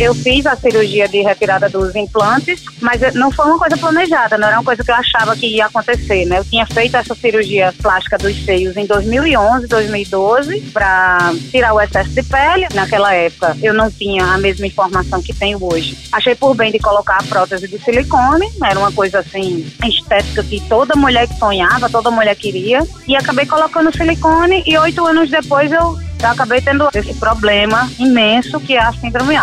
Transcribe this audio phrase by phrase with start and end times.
[0.00, 4.48] Eu fiz a cirurgia de retirada dos implantes, mas não foi uma coisa planejada, não
[4.48, 6.38] era uma coisa que eu achava que ia acontecer, né?
[6.38, 12.08] Eu tinha feito essa cirurgia plástica dos seios em 2011, 2012, para tirar o excesso
[12.12, 12.66] de pele.
[12.72, 15.98] Naquela época, eu não tinha a mesma informação que tenho hoje.
[16.10, 20.60] Achei por bem de colocar a prótese de silicone, era uma coisa assim, estética que
[20.66, 25.98] toda mulher sonhava, toda mulher queria, e acabei colocando silicone e oito anos depois eu,
[26.22, 29.36] eu acabei tendo esse problema imenso que é a síndrome.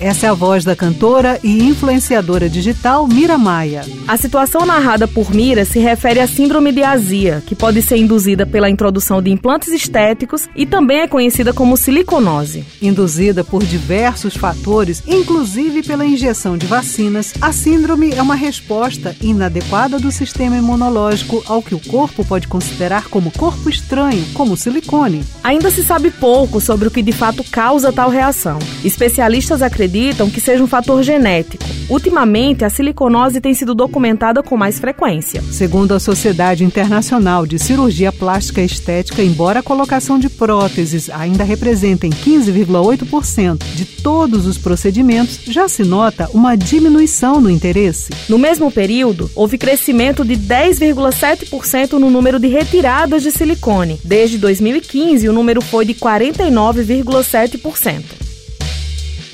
[0.00, 3.82] Essa é a voz da cantora e influenciadora digital Mira Maia.
[4.08, 8.46] A situação narrada por Mira se refere à síndrome de azia, que pode ser induzida
[8.46, 12.64] pela introdução de implantes estéticos e também é conhecida como siliconose.
[12.80, 19.98] Induzida por diversos fatores, inclusive pela injeção de vacinas, a síndrome é uma resposta inadequada
[19.98, 25.22] do sistema imunológico ao que o corpo pode considerar como corpo estranho, como silicone.
[25.44, 28.58] Ainda se sabe pouco sobre o que de fato causa tal reação.
[28.82, 31.64] Especialistas acreditam acreditam que seja um fator genético.
[31.88, 35.42] Ultimamente, a siliconose tem sido documentada com mais frequência.
[35.50, 42.10] Segundo a Sociedade Internacional de Cirurgia Plástica Estética, embora a colocação de próteses ainda representem
[42.10, 48.12] 15,8% de todos os procedimentos, já se nota uma diminuição no interesse.
[48.28, 53.98] No mesmo período, houve crescimento de 10,7% no número de retiradas de silicone.
[54.04, 58.19] Desde 2015, o número foi de 49,7%.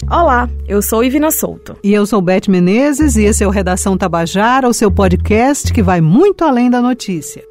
[0.09, 1.77] Olá, eu sou Ivina Souto.
[1.83, 5.83] E eu sou Beth Menezes e esse é o Redação Tabajara, o seu podcast que
[5.83, 7.43] vai muito além da notícia.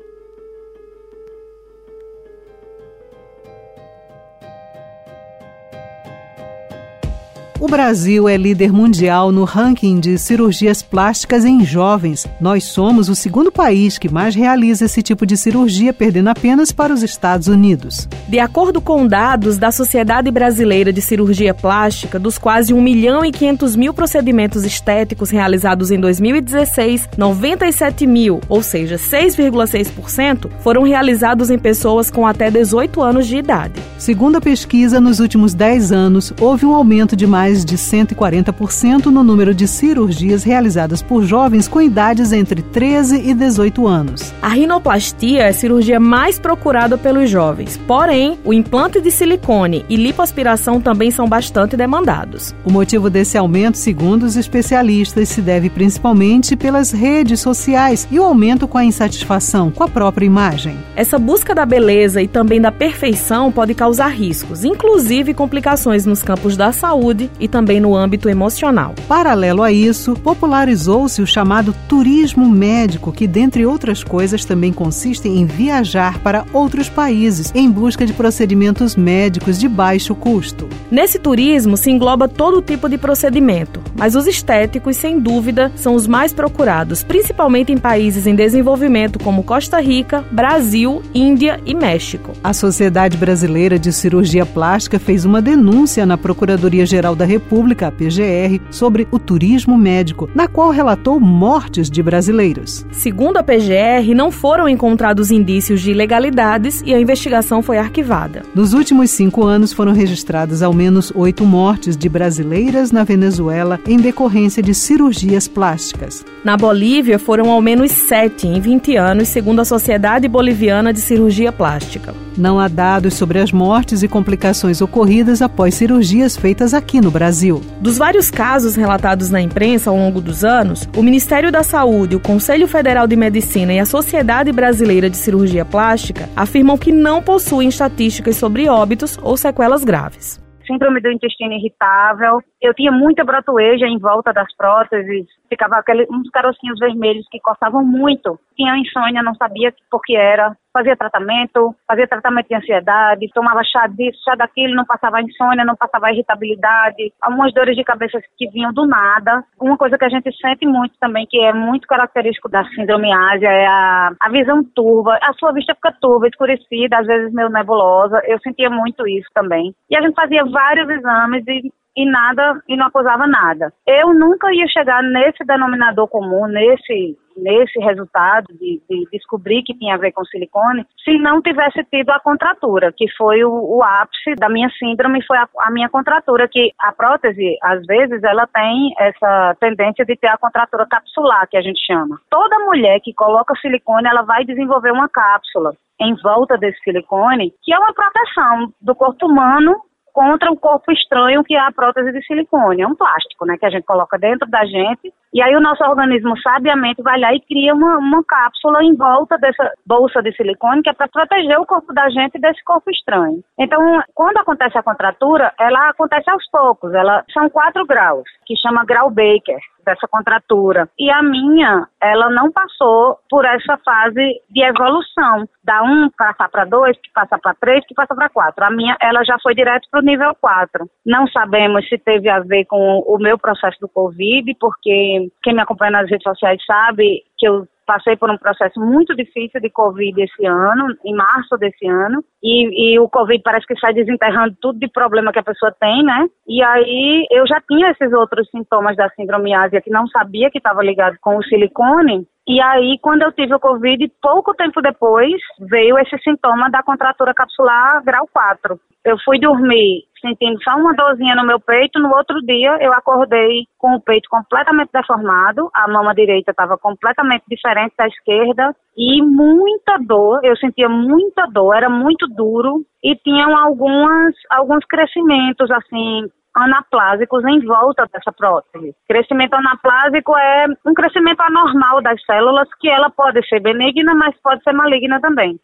[7.66, 12.28] O Brasil é líder mundial no ranking de cirurgias plásticas em jovens.
[12.40, 16.94] Nós somos o segundo país que mais realiza esse tipo de cirurgia, perdendo apenas para
[16.94, 18.08] os Estados Unidos.
[18.28, 23.32] De acordo com dados da Sociedade Brasileira de Cirurgia Plástica, dos quase 1 milhão e
[23.32, 31.58] 500 mil procedimentos estéticos realizados em 2016, 97 mil, ou seja, 6,6%, foram realizados em
[31.58, 33.82] pessoas com até 18 anos de idade.
[34.06, 39.24] Segundo a pesquisa, nos últimos 10 anos, houve um aumento de mais de 140% no
[39.24, 44.32] número de cirurgias realizadas por jovens com idades entre 13 e 18 anos.
[44.44, 49.96] A rinoplastia é a cirurgia mais procurada pelos jovens, porém, o implante de silicone e
[49.96, 52.54] lipoaspiração também são bastante demandados.
[52.64, 58.24] O motivo desse aumento, segundo os especialistas, se deve principalmente pelas redes sociais e o
[58.24, 60.78] aumento com a insatisfação com a própria imagem.
[60.96, 66.56] Essa busca da beleza e também da perfeição pode causar riscos, inclusive complicações nos campos
[66.56, 68.94] da saúde e também no âmbito emocional.
[69.08, 75.46] Paralelo a isso, popularizou-se o chamado turismo médico, que, dentre outras coisas, também consiste em
[75.46, 80.68] viajar para outros países em busca de procedimentos médicos de baixo custo.
[80.90, 86.08] Nesse turismo se engloba todo tipo de procedimento, mas os estéticos, sem dúvida, são os
[86.08, 92.32] mais procurados, principalmente em países em desenvolvimento como Costa Rica, Brasil, Índia e México.
[92.44, 97.92] A Sociedade Brasileira de Cirurgia Plástica fez uma denúncia na Procuradoria-Geral da da República, a
[97.92, 102.86] PGR, sobre o turismo médico, na qual relatou mortes de brasileiros.
[102.92, 108.44] Segundo a PGR, não foram encontrados indícios de ilegalidades e a investigação foi arquivada.
[108.54, 113.98] Nos últimos cinco anos foram registradas ao menos oito mortes de brasileiras na Venezuela em
[113.98, 116.24] decorrência de cirurgias plásticas.
[116.44, 121.52] Na Bolívia foram ao menos sete em 20 anos, segundo a Sociedade Boliviana de Cirurgia
[121.52, 122.14] Plástica.
[122.38, 127.62] Não há dados sobre as mortes e complicações ocorridas após cirurgias feitas aqui no Brasil.
[127.80, 132.20] Dos vários casos relatados na imprensa ao longo dos anos, o Ministério da Saúde, o
[132.20, 137.70] Conselho Federal de Medicina e a Sociedade Brasileira de Cirurgia Plástica afirmam que não possuem
[137.70, 142.40] estatísticas sobre óbitos ou sequelas graves síndrome do intestino irritável.
[142.60, 147.84] Eu tinha muita brotoeja em volta das próteses, ficava aquele, uns carocinhos vermelhos que coçavam
[147.84, 148.40] muito.
[148.56, 150.58] Tinha insônia, não sabia por que era.
[150.76, 155.74] Fazia tratamento, fazia tratamento de ansiedade, tomava chá disso, chá daquilo, não passava insônia, não
[155.74, 159.42] passava irritabilidade, algumas dores de cabeça que vinham do nada.
[159.58, 163.48] Uma coisa que a gente sente muito também, que é muito característico da síndrome ásia,
[163.48, 165.18] é a, a visão turva.
[165.22, 168.22] A sua vista fica turva, escurecida, às vezes meio nebulosa.
[168.26, 169.74] Eu sentia muito isso também.
[169.90, 173.72] E a gente fazia vários exames e e nada e não acusava nada.
[173.86, 179.96] Eu nunca ia chegar nesse denominador comum, nesse nesse resultado de, de, descobrir que tinha
[179.96, 184.36] a ver com silicone, se não tivesse tido a contratura, que foi o, o ápice
[184.36, 188.94] da minha síndrome, foi a, a, minha contratura, que a prótese, às vezes, ela tem
[188.98, 192.20] essa tendência de ter a contratura capsular, que a gente chama.
[192.30, 197.74] Toda mulher que coloca silicone, ela vai desenvolver uma cápsula em volta desse silicone, que
[197.74, 199.76] é uma proteção do corpo humano
[200.16, 202.82] contra um corpo estranho que é a prótese de silicone.
[202.82, 205.14] É um plástico, né, que a gente coloca dentro da gente.
[205.36, 209.38] E aí o nosso organismo sabiamente vai lá e cria uma, uma cápsula em volta
[209.38, 213.44] dessa bolsa de silicone que é para proteger o corpo da gente desse corpo estranho.
[213.60, 216.94] Então, quando acontece a contratura, ela acontece aos poucos.
[216.94, 220.90] Ela são quatro graus, que chama grau Baker dessa contratura.
[221.00, 226.66] E a minha, ela não passou por essa fase de evolução, da 1 passar para
[226.66, 228.66] 2, que passa para 3, que passa para 4.
[228.66, 230.90] A minha, ela já foi direto para o nível 4.
[231.06, 235.62] Não sabemos se teve a ver com o meu processo do Covid, porque quem me
[235.62, 240.20] acompanha nas redes sociais sabe que eu passei por um processo muito difícil de Covid
[240.22, 244.80] esse ano, em março desse ano, e, e, o Covid parece que sai desenterrando tudo
[244.80, 246.28] de problema que a pessoa tem, né?
[246.48, 250.58] E aí eu já tinha esses outros sintomas da síndrome ásia que não sabia que
[250.58, 255.34] estava ligado com o silicone, e aí, quando eu tive o Covid, pouco tempo depois,
[255.60, 258.80] veio esse sintoma da contratura capsular grau 4.
[259.04, 263.66] Eu fui dormir sentindo só uma dorzinha no meu peito, no outro dia eu acordei
[263.78, 269.98] com o peito completamente deformado, a mama direita estava completamente diferente da esquerda e muita
[270.00, 277.44] dor, eu sentia muita dor, era muito duro e tinham algumas, alguns crescimentos assim anaplásicos
[277.44, 278.96] em volta dessa prótese.
[279.08, 284.64] Crescimento anaplásico é um crescimento anormal das células que ela pode ser benigna, mas pode
[284.64, 285.60] ser maligna também.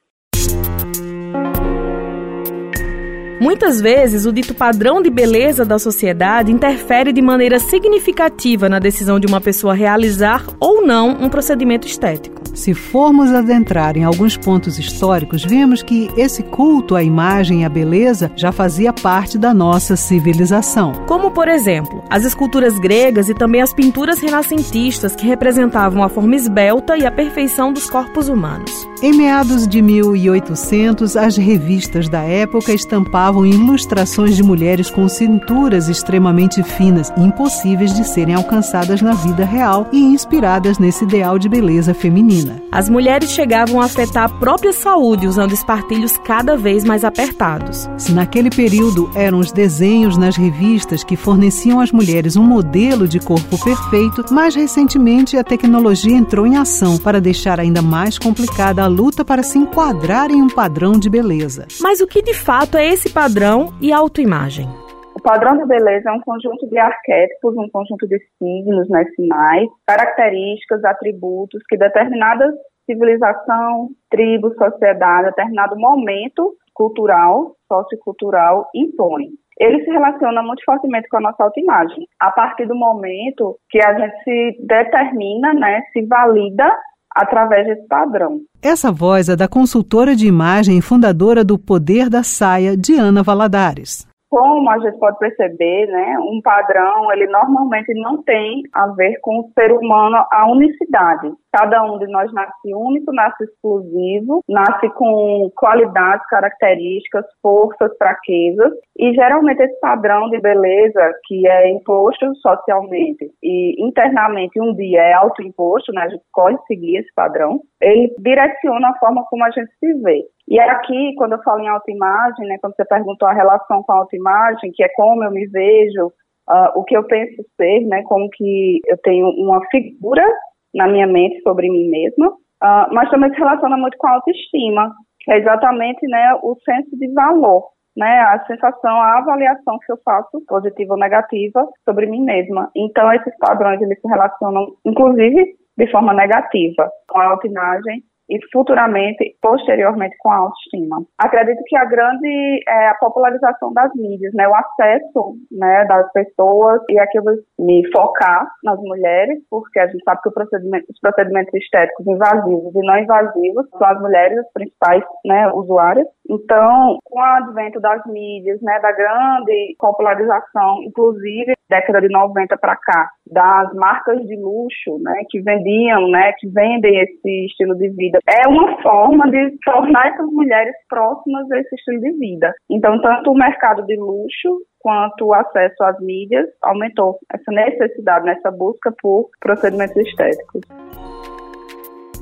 [3.41, 9.19] Muitas vezes, o dito padrão de beleza da sociedade interfere de maneira significativa na decisão
[9.19, 12.39] de uma pessoa realizar ou não um procedimento estético.
[12.53, 17.69] Se formos adentrar em alguns pontos históricos, vemos que esse culto à imagem e à
[17.69, 20.93] beleza já fazia parte da nossa civilização.
[21.07, 26.35] Como, por exemplo, as esculturas gregas e também as pinturas renascentistas que representavam a forma
[26.35, 28.90] esbelta e a perfeição dos corpos humanos.
[29.03, 36.61] Em meados de 1800, as revistas da época estampavam ilustrações de mulheres com cinturas extremamente
[36.61, 42.61] finas, impossíveis de serem alcançadas na vida real e inspiradas nesse ideal de beleza feminina.
[42.71, 47.89] As mulheres chegavam a afetar a própria saúde usando espartilhos cada vez mais apertados.
[47.97, 53.19] Se naquele período eram os desenhos nas revistas que forneciam às mulheres um modelo de
[53.19, 58.90] corpo perfeito, mais recentemente a tecnologia entrou em ação para deixar ainda mais complicada a
[58.91, 61.67] luta para se enquadrar em um padrão de beleza.
[61.81, 64.67] Mas o que de fato é esse padrão e autoimagem?
[65.15, 69.69] O padrão de beleza é um conjunto de arquétipos, um conjunto de signos, né, sinais,
[69.87, 72.51] características, atributos que determinada
[72.85, 79.29] civilização, tribo, sociedade, determinado momento cultural, sociocultural impõe.
[79.59, 82.07] Ele se relaciona muito fortemente com a nossa autoimagem.
[82.19, 86.67] A partir do momento que a gente se determina, né, se valida
[87.15, 88.41] através desse padrão.
[88.61, 94.09] Essa voz é da consultora de imagem e fundadora do Poder da Saia, Diana Valadares
[94.31, 99.41] como a gente pode perceber, né, um padrão, ele normalmente não tem a ver com
[99.41, 101.33] o ser humano, a unicidade.
[101.51, 109.13] Cada um de nós nasce único, nasce exclusivo, nasce com qualidades, características, forças, fraquezas, e
[109.13, 115.91] geralmente esse padrão de beleza que é imposto socialmente e internamente um dia é autoimposto,
[115.91, 119.93] né, a gente escolhe seguir esse padrão, ele direciona a forma como a gente se
[120.01, 120.23] vê.
[120.47, 123.97] E aqui, quando eu falo em autoimagem, né, quando você perguntou a relação com a
[123.97, 128.29] autoimagem, que é como eu me vejo, uh, o que eu penso ser, né, como
[128.29, 130.25] que eu tenho uma figura
[130.73, 134.93] na minha mente sobre mim mesma, uh, mas também se relaciona muito com a autoestima,
[135.19, 139.97] que é exatamente né, o senso de valor, né, a sensação, a avaliação que eu
[140.03, 142.69] faço, positiva ou negativa, sobre mim mesma.
[142.75, 149.35] Então, esses padrões, eles se relacionam, inclusive, de forma negativa com a autoimagem e futuramente,
[149.41, 151.03] posteriormente, com a autoestima.
[151.17, 156.81] Acredito que a grande é, a popularização das mídias, né, o acesso né, das pessoas,
[156.89, 160.99] e aqui eu vou me focar nas mulheres, porque a gente sabe que procedimento, os
[160.99, 166.07] procedimentos estéticos invasivos e não invasivos são as mulheres as principais né, usuárias.
[166.29, 172.75] Então, com o advento das mídias, né, da grande popularização, inclusive década de 90 para
[172.75, 178.19] cá, das marcas de luxo, né, que vendiam, né, que vendem esse estilo de vida,
[178.27, 182.53] é uma forma de tornar essas mulheres próximas a esse estilo de vida.
[182.69, 188.51] Então, tanto o mercado de luxo quanto o acesso às mídias aumentou essa necessidade, nessa
[188.51, 190.61] busca por procedimentos estéticos.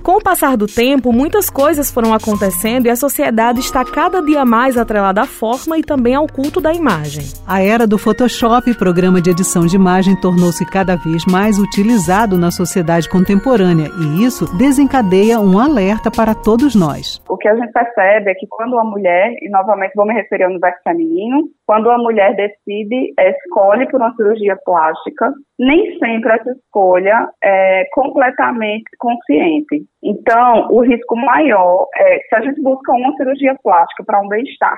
[0.03, 4.45] Com o passar do tempo, muitas coisas foram acontecendo e a sociedade está cada dia
[4.45, 7.25] mais atrelada à forma e também ao culto da imagem.
[7.45, 12.49] A era do Photoshop, programa de edição de imagem, tornou-se cada vez mais utilizado na
[12.49, 17.21] sociedade contemporânea e isso desencadeia um alerta para todos nós.
[17.29, 20.43] O que a gente percebe é que quando uma mulher, e novamente vou me referir
[20.43, 26.51] ao universo feminino, quando uma mulher decide, escolhe por uma cirurgia plástica, nem sempre essa
[26.51, 29.88] escolha é completamente consciente.
[30.01, 34.77] Então, o risco maior é se a gente busca uma cirurgia plástica para um bem-estar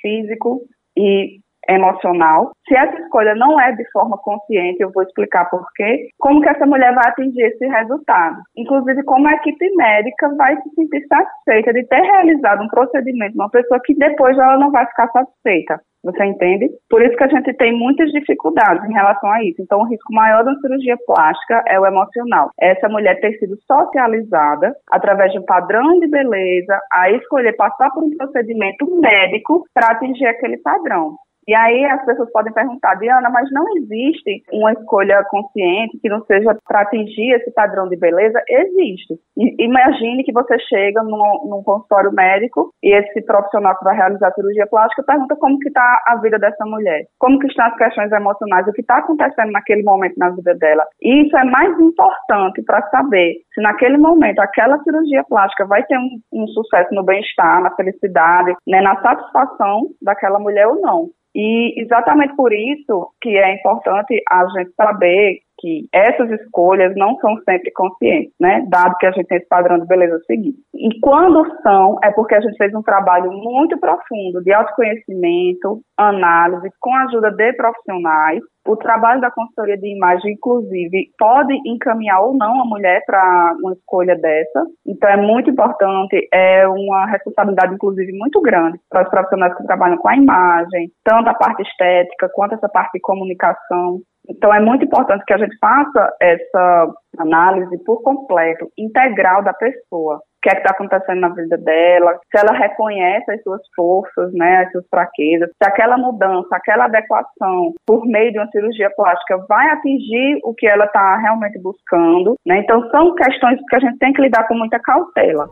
[0.00, 0.62] físico
[0.96, 2.52] e emocional.
[2.68, 6.48] Se essa escolha não é de forma consciente, eu vou explicar por quê, como que
[6.48, 8.36] essa mulher vai atingir esse resultado.
[8.56, 13.50] Inclusive, como a equipe médica vai se sentir satisfeita de ter realizado um procedimento numa
[13.50, 15.80] pessoa que depois ela não vai ficar satisfeita.
[16.04, 16.68] Você entende?
[16.90, 19.62] Por isso que a gente tem muitas dificuldades em relação a isso.
[19.62, 22.50] Então, o risco maior da cirurgia plástica é o emocional.
[22.60, 28.02] Essa mulher ter sido socializada através de um padrão de beleza, a escolher passar por
[28.02, 31.14] um procedimento médico para atingir aquele padrão.
[31.46, 36.24] E aí as pessoas podem perguntar, Diana, mas não existe uma escolha consciente que não
[36.24, 38.40] seja para atingir esse padrão de beleza?
[38.48, 39.18] Existe.
[39.36, 44.32] Imagine que você chega num, num, consultório médico e esse profissional que vai realizar a
[44.32, 48.12] cirurgia plástica pergunta como que está a vida dessa mulher, como que estão as questões
[48.12, 50.84] emocionais, o que está acontecendo naquele momento na vida dela.
[51.00, 55.98] E isso é mais importante para saber se naquele momento aquela cirurgia plástica vai ter
[55.98, 61.08] um, um sucesso no bem-estar, na felicidade, né, na satisfação daquela mulher ou não.
[61.34, 67.36] E exatamente por isso que é importante a gente saber que essas escolhas não são
[67.48, 68.66] sempre conscientes, né?
[68.68, 70.54] Dado que a gente tem esse padrão de beleza a seguir.
[70.74, 76.68] E quando são, é porque a gente fez um trabalho muito profundo de autoconhecimento, análise,
[76.80, 78.40] com a ajuda de profissionais.
[78.66, 83.72] O trabalho da consultoria de imagem, inclusive, pode encaminhar ou não a mulher para uma
[83.72, 84.64] escolha dessa.
[84.86, 89.98] Então, é muito importante, é uma responsabilidade, inclusive, muito grande para os profissionais que trabalham
[89.98, 94.00] com a imagem, tanto a parte estética quanto essa parte de comunicação.
[94.28, 100.16] Então, é muito importante que a gente faça essa análise por completo, integral da pessoa.
[100.16, 104.32] O que é que está acontecendo na vida dela, se ela reconhece as suas forças,
[104.32, 109.44] né, as suas fraquezas, se aquela mudança, aquela adequação por meio de uma cirurgia plástica
[109.48, 112.34] vai atingir o que ela está realmente buscando.
[112.44, 112.58] Né?
[112.58, 115.48] Então, são questões que a gente tem que lidar com muita cautela.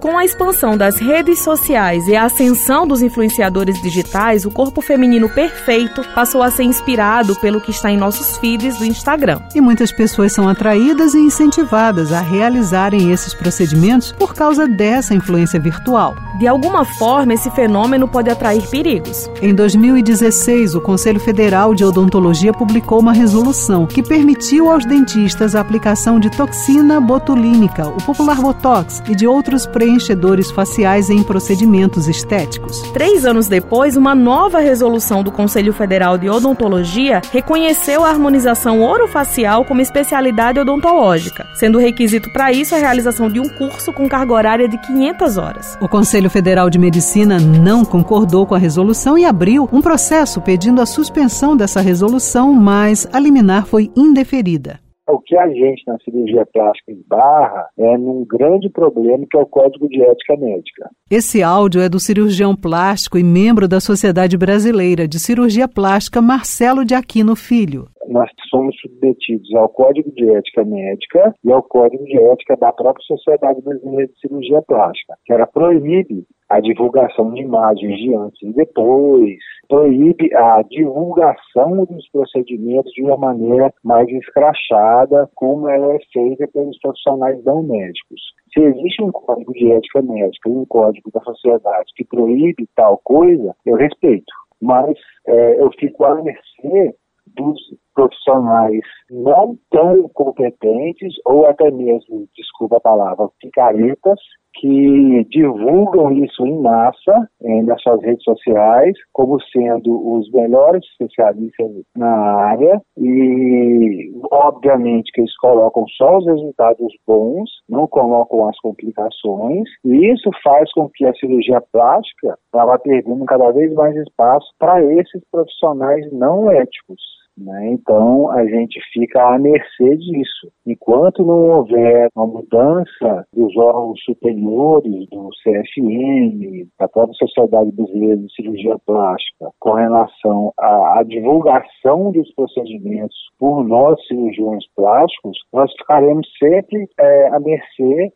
[0.00, 5.28] Com a expansão das redes sociais e a ascensão dos influenciadores digitais, o corpo feminino
[5.28, 9.42] perfeito passou a ser inspirado pelo que está em nossos feeds do Instagram.
[9.54, 15.60] E muitas pessoas são atraídas e incentivadas a realizarem esses procedimentos por causa dessa influência
[15.60, 16.16] virtual.
[16.38, 19.30] De alguma forma, esse fenômeno pode atrair perigos.
[19.42, 25.60] Em 2016, o Conselho Federal de Odontologia publicou uma resolução que permitiu aos dentistas a
[25.60, 32.80] aplicação de toxina botulínica, o popular Botox, e de outros preenchedores faciais em procedimentos estéticos.
[32.92, 39.64] Três anos depois, uma nova resolução do Conselho Federal de Odontologia reconheceu a harmonização orofacial
[39.64, 44.68] como especialidade odontológica, sendo requisito para isso a realização de um curso com carga horária
[44.68, 45.78] de 500 horas.
[45.80, 50.80] O Conselho Federal de Medicina não concordou com a resolução e abriu um processo pedindo
[50.80, 54.78] a suspensão dessa resolução, mas a liminar foi indeferida.
[55.10, 59.46] O que a gente na cirurgia plástica esbarra é num grande problema que é o
[59.46, 60.88] Código de Ética Médica.
[61.10, 66.84] Esse áudio é do cirurgião plástico e membro da Sociedade Brasileira de Cirurgia Plástica, Marcelo
[66.84, 72.18] de Aquino Filho nós somos submetidos ao Código de Ética Médica e ao Código de
[72.18, 77.96] Ética da própria Sociedade Brasileira de Cirurgia Plástica, que ela proíbe a divulgação de imagens
[77.98, 79.38] de antes e depois,
[79.70, 86.76] proíbe a divulgação dos procedimentos de uma maneira mais escrachada, como ela é feita pelos
[86.80, 88.20] profissionais não médicos.
[88.52, 93.00] Se existe um código de ética médica e um código da sociedade que proíbe tal
[93.04, 94.32] coisa, eu respeito.
[94.60, 94.98] Mas
[95.28, 96.96] é, eu fico a mercê
[97.36, 97.56] dos
[97.94, 104.18] profissionais não tão competentes ou até mesmo, desculpa a palavra, picaretas,
[104.54, 107.28] que divulgam isso em massa
[107.64, 112.80] nas suas redes sociais como sendo os melhores especialistas na área.
[112.96, 119.68] E obviamente que eles colocam só os resultados bons, não colocam as complicações.
[119.84, 124.82] E isso faz com que a cirurgia plástica vá perdendo cada vez mais espaço para
[124.82, 127.00] esses profissionais não éticos
[127.40, 127.72] Né?
[127.72, 130.52] Então, a gente fica à mercê disso.
[130.66, 138.32] Enquanto não houver uma mudança dos órgãos superiores, do CFM, da própria Sociedade Brasileira de
[138.34, 146.28] Cirurgia Plástica, com relação à, à divulgação dos procedimentos por nós, cirurgiões plásticos, nós ficaremos
[146.38, 148.12] sempre é, à mercê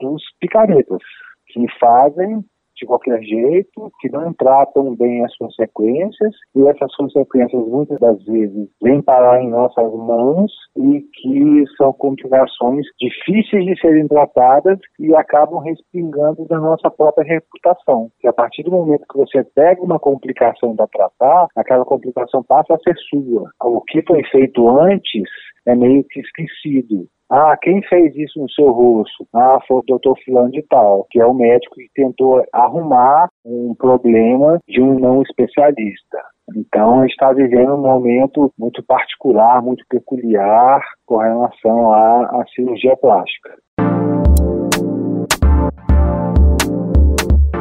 [0.00, 1.02] dos picaretas,
[1.48, 2.44] que fazem
[2.78, 8.68] de qualquer jeito, que não tratam bem as consequências, e essas consequências muitas das vezes
[8.82, 15.60] vêm parar em nossas mãos e que são complicações difíceis de serem tratadas e acabam
[15.60, 18.10] respingando da nossa própria reputação.
[18.20, 22.74] Que a partir do momento que você pega uma complicação para tratar, aquela complicação passa
[22.74, 23.50] a ser sua.
[23.62, 25.28] O que foi feito antes
[25.66, 27.06] é meio que esquecido.
[27.30, 29.26] Ah, quem fez isso no seu rosto?
[29.34, 33.74] Ah, foi o doutor fulano de tal, que é o médico que tentou arrumar um
[33.74, 36.18] problema de um não especialista.
[36.56, 42.44] Então, a gente está vivendo um momento muito particular, muito peculiar com relação à, à
[42.54, 43.50] cirurgia plástica.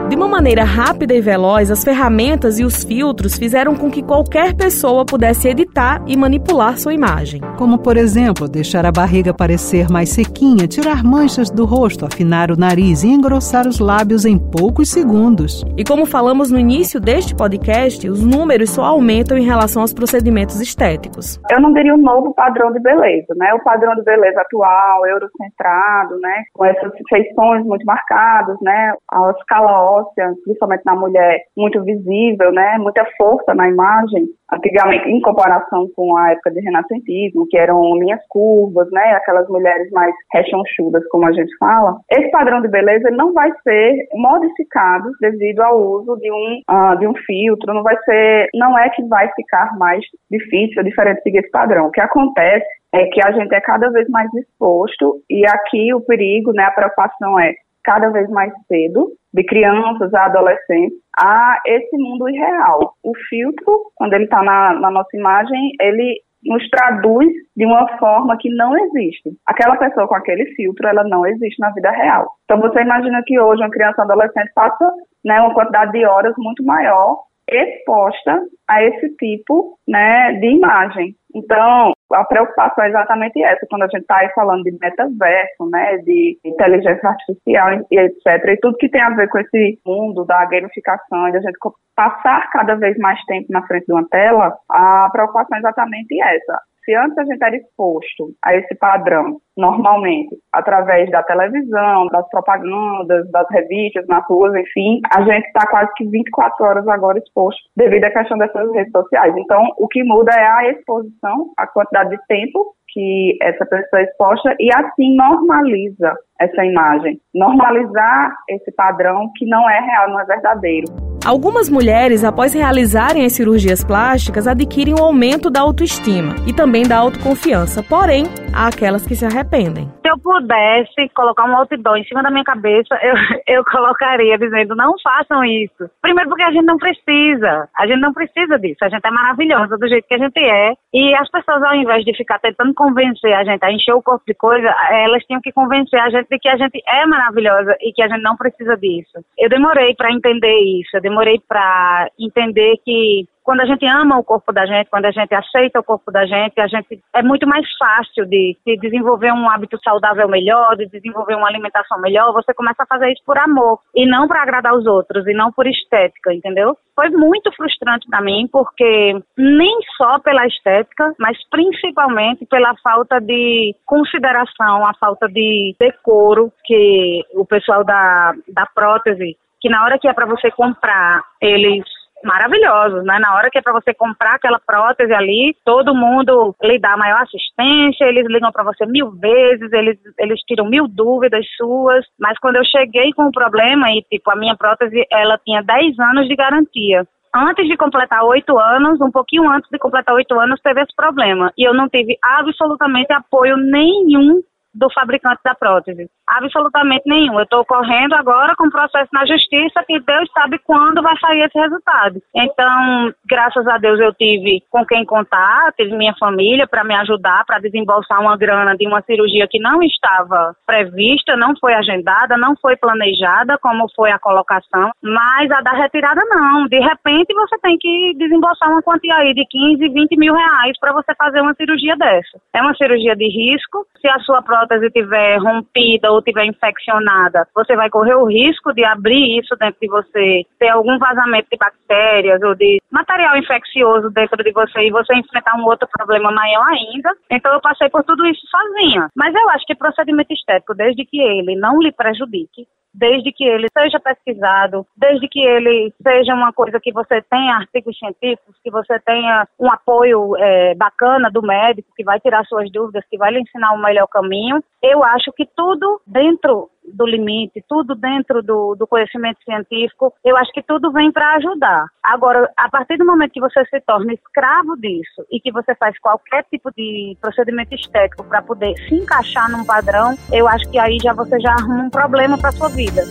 [0.09, 4.55] De uma maneira rápida e veloz, as ferramentas e os filtros fizeram com que qualquer
[4.55, 7.41] pessoa pudesse editar e manipular sua imagem.
[7.57, 12.57] Como, por exemplo, deixar a barriga parecer mais sequinha, tirar manchas do rosto, afinar o
[12.57, 15.65] nariz e engrossar os lábios em poucos segundos.
[15.75, 20.61] E como falamos no início deste podcast, os números só aumentam em relação aos procedimentos
[20.61, 21.37] estéticos.
[21.51, 23.53] Eu não diria um novo padrão de beleza, né?
[23.53, 26.43] O padrão de beleza atual, eurocentrado, né?
[26.53, 28.93] Com essas feições muito marcadas, né?
[29.11, 32.77] A escala óssea, principalmente na mulher, muito visível, né?
[32.80, 34.25] Muita força na imagem.
[34.51, 39.13] Antigamente, em comparação com a época de renascentismo, que eram linhas curvas, né?
[39.13, 41.98] Aquelas mulheres mais rechonchudas, como a gente fala.
[42.12, 47.08] Esse padrão de beleza não vai ser modificado devido ao uso de um, uh, de
[47.08, 47.74] um filtro.
[47.74, 51.88] Não vai ser, não é que vai ficar mais difícil, diferente seguir esse padrão.
[51.88, 56.01] O que acontece é que a gente é cada vez mais exposto e aqui o
[56.01, 61.98] perigo, né, a preocupação é cada vez mais cedo, de crianças a adolescentes, a esse
[61.98, 62.93] mundo irreal.
[63.03, 68.38] O filtro, quando ele está na, na nossa imagem, ele nos traduz de uma forma
[68.38, 69.31] que não existe.
[69.46, 72.27] Aquela pessoa com aquele filtro, ela não existe na vida real.
[72.46, 74.86] Então você imagina que hoje uma criança adolescente passa
[75.25, 77.17] né, uma quantidade de horas muito maior
[77.50, 81.15] exposta a esse tipo né, de imagem.
[81.34, 86.39] Então, a preocupação é exatamente essa, quando a gente está falando de metaverso, né, de
[86.43, 91.29] inteligência artificial e etc, e tudo que tem a ver com esse mundo da gamificação,
[91.31, 91.57] de a gente
[91.95, 96.61] passar cada vez mais tempo na frente de uma tela, a preocupação é exatamente essa.
[96.88, 103.29] Se antes a gente era exposto a esse padrão, normalmente, através da televisão, das propagandas,
[103.29, 108.05] das revistas, nas ruas, enfim, a gente está quase que 24 horas agora exposto devido
[108.05, 109.35] à questão dessas redes sociais.
[109.35, 114.05] Então, o que muda é a exposição, a quantidade de tempo que essa pessoa é
[114.05, 120.25] exposta e assim normaliza essa imagem, normalizar esse padrão que não é real, não é
[120.25, 120.88] verdadeiro.
[121.24, 126.98] Algumas mulheres, após realizarem as cirurgias plásticas, adquirem um aumento da autoestima e também da
[126.98, 127.83] autoconfiança.
[127.83, 129.88] Porém, há aquelas que se arrependem.
[130.07, 133.15] Se eu pudesse colocar um outdoor em cima da minha cabeça, eu,
[133.57, 135.89] eu colocaria dizendo: não façam isso.
[136.01, 137.67] Primeiro, porque a gente não precisa.
[137.77, 138.77] A gente não precisa disso.
[138.83, 140.72] A gente é maravilhosa do jeito que a gente é.
[140.93, 144.24] E as pessoas, ao invés de ficar tentando convencer a gente a encher o corpo
[144.25, 147.91] de coisa, elas tinham que convencer a gente de que a gente é maravilhosa e
[147.91, 149.20] que a gente não precisa disso.
[149.37, 150.96] Eu demorei para entender isso.
[150.96, 155.12] Eu demorei para entender que quando a gente ama o corpo da gente, quando a
[155.12, 159.31] gente aceita o corpo da gente, a gente é muito mais fácil de, de desenvolver
[159.31, 162.33] um hábito saudável melhor, de desenvolver uma alimentação melhor.
[162.33, 165.50] Você começa a fazer isso por amor e não para agradar os outros e não
[165.50, 166.77] por estética, entendeu?
[166.94, 173.74] Foi muito frustrante para mim porque nem só pela estética, mas principalmente pela falta de
[173.86, 180.07] consideração, a falta de decoro que o pessoal da, da prótese que na hora que
[180.07, 181.83] é para você comprar, eles
[182.24, 183.20] maravilhosos, né?
[183.20, 187.22] Na hora que é para você comprar aquela prótese ali, todo mundo lhe dá maior
[187.22, 192.58] assistência, eles ligam para você mil vezes, eles, eles tiram mil dúvidas suas, mas quando
[192.58, 196.36] eu cheguei com o problema e, tipo, a minha prótese, ela tinha 10 anos de
[196.36, 197.06] garantia.
[197.36, 201.51] Antes de completar oito anos, um pouquinho antes de completar oito anos, teve esse problema.
[201.58, 204.42] E eu não tive absolutamente apoio nenhum
[204.74, 206.10] do fabricante da prótese.
[206.27, 207.37] Absolutamente nenhum.
[207.37, 211.57] Eu estou correndo agora com processo na justiça que Deus sabe quando vai sair esse
[211.57, 212.22] resultado.
[212.35, 217.46] Então, graças a Deus eu tive com quem contar, tive minha família para me ajudar,
[217.46, 222.55] para desembolsar uma grana de uma cirurgia que não estava prevista, não foi agendada, não
[222.61, 226.68] foi planejada, como foi a colocação, mas a da retirada não.
[226.68, 230.92] De repente você tem que desembolsar uma quantia aí de 15, 20 mil reais para
[230.92, 232.37] você fazer uma cirurgia dessa.
[232.53, 233.85] É uma cirurgia de risco.
[234.01, 238.84] Se a sua prótese tiver rompida ou tiver infeccionada, você vai correr o risco de
[238.84, 244.44] abrir isso dentro de você, ter algum vazamento de bactérias ou de material infeccioso dentro
[244.44, 247.12] de você e você enfrentar um outro problema maior ainda.
[247.32, 249.10] Então eu passei por tudo isso sozinha.
[249.16, 253.68] Mas eu acho que procedimento estético, desde que ele não lhe prejudique, desde que ele
[253.77, 259.00] seja pesquisado, desde que ele seja uma coisa que você tenha artigos científicos, que você
[259.01, 263.42] tenha um apoio é, bacana do médico, que vai tirar suas dúvidas, que vai lhe
[263.42, 264.64] ensinar o melhor caminho.
[264.81, 270.51] Eu acho que tudo dentro do limite, tudo dentro do, do conhecimento científico, eu acho
[270.51, 271.87] que tudo vem para ajudar.
[272.03, 275.97] Agora, a partir do momento que você se torna escravo disso e que você faz
[276.00, 280.97] qualquer tipo de procedimento estético para poder se encaixar num padrão, eu acho que aí
[281.01, 283.01] já você já arruma um problema para sua vida.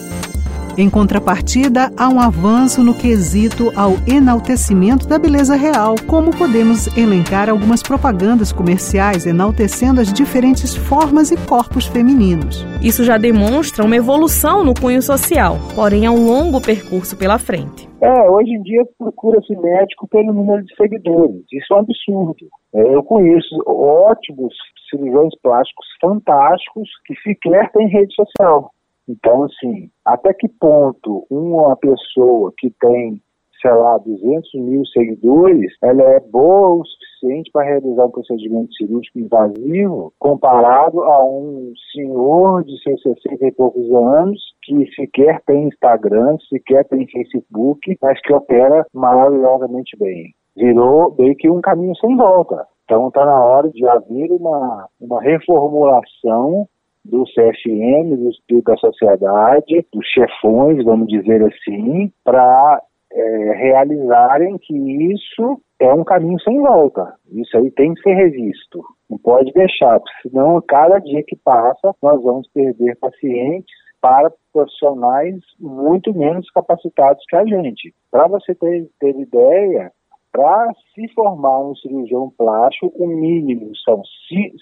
[0.79, 7.49] Em contrapartida, há um avanço no quesito ao enaltecimento da beleza real, como podemos elencar
[7.49, 12.63] algumas propagandas comerciais enaltecendo as diferentes formas e corpos femininos.
[12.83, 17.89] Isso já demonstra uma evolução no cunho social, porém há um longo percurso pela frente.
[18.03, 21.41] É, hoje em dia procura-se médico pelo número de seguidores.
[21.55, 22.47] Isso é um absurdo.
[22.75, 24.53] É, eu conheço ótimos
[24.91, 28.71] cirurgiões plásticos fantásticos que sequer têm rede social.
[29.09, 33.21] Então, assim, até que ponto uma pessoa que tem,
[33.63, 39.19] sei lá, 200 mil seguidores, ela é boa o suficiente para realizar um procedimento cirúrgico
[39.19, 46.37] invasivo comparado a um senhor de seus 60 e poucos anos que sequer tem Instagram,
[46.49, 50.35] sequer tem Facebook, mas que opera maravilhosamente bem.
[50.57, 52.67] Virou meio que um caminho sem volta.
[52.85, 56.69] Então está na hora de haver uma, uma reformulação
[57.11, 58.17] do CFM,
[58.49, 64.75] do, da sociedade, dos chefões, vamos dizer assim, para é, realizarem que
[65.13, 67.15] isso é um caminho sem volta.
[67.33, 68.83] Isso aí tem que ser revisto.
[69.09, 76.15] Não pode deixar, senão cada dia que passa nós vamos perder pacientes para profissionais muito
[76.15, 77.95] menos capacitados que a gente.
[78.11, 79.91] Para você ter, ter ideia,
[80.37, 84.03] para se formar um cirurgião plástico, o mínimo são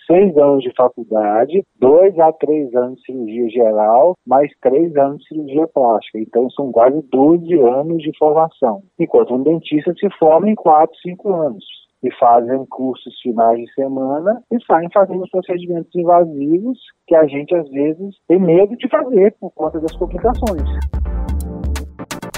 [0.07, 5.29] seis anos de faculdade, dois a três anos de cirurgia geral, mais três anos de
[5.29, 6.21] cirurgia plástica.
[6.21, 8.83] Então, são quase 12 anos de formação.
[9.01, 11.65] Enquanto um dentista se forma em quatro, cinco anos
[12.05, 17.69] e fazem cursos finais de semana e saem fazendo procedimentos invasivos que a gente às
[17.71, 21.04] vezes tem medo de fazer por conta das complicações.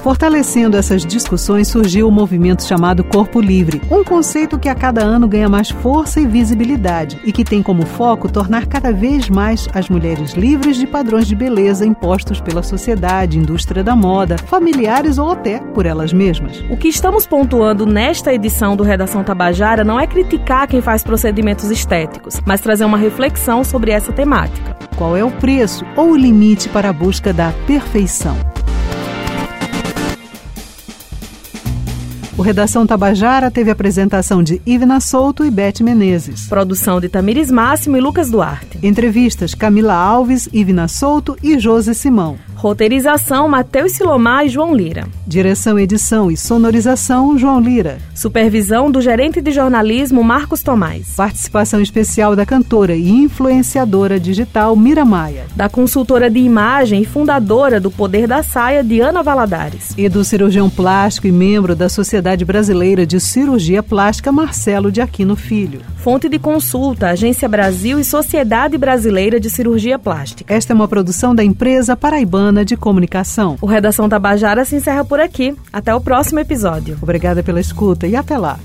[0.06, 5.26] Fortalecendo essas discussões surgiu o movimento chamado Corpo Livre, um conceito que a cada ano
[5.26, 9.88] ganha mais força e visibilidade e que tem como foco tornar cada vez mais as
[9.88, 15.58] mulheres livres de padrões de beleza impostos pela sociedade, indústria da moda, familiares ou até
[15.58, 16.60] por elas mesmas.
[16.70, 21.68] O que estamos pontuando nesta edição do Redação Tabajara não é criticar quem faz procedimentos
[21.68, 24.76] estéticos, mas trazer uma reflexão sobre essa temática.
[24.96, 28.36] Qual é o preço ou o limite para a busca da perfeição?
[32.38, 36.46] O Redação Tabajara teve apresentação de Ivna Souto e Beth Menezes.
[36.46, 38.78] Produção de Tamires Máximo e Lucas Duarte.
[38.82, 42.36] Entrevistas Camila Alves, Ivna Souto e José Simão.
[42.66, 45.06] Roteirização Matheus Silomar e João Lira.
[45.24, 47.98] Direção, edição e sonorização João Lira.
[48.12, 51.14] Supervisão do gerente de jornalismo Marcos Tomás.
[51.16, 55.46] Participação especial da cantora e influenciadora digital Mira Maia.
[55.54, 59.94] Da consultora de imagem e fundadora do Poder da Saia Diana Valadares.
[59.96, 65.36] E do cirurgião plástico e membro da Sociedade Brasileira de Cirurgia Plástica Marcelo de Aquino
[65.36, 65.82] Filho.
[65.98, 70.52] Fonte de consulta Agência Brasil e Sociedade Brasileira de Cirurgia Plástica.
[70.52, 73.56] Esta é uma produção da empresa Paraibana de Comunicação.
[73.60, 75.54] O Redação Tabajara se encerra por aqui.
[75.72, 76.98] Até o próximo episódio.
[77.02, 78.58] Obrigada pela escuta e até lá.